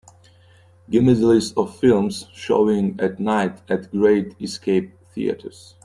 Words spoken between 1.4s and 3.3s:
of films showing at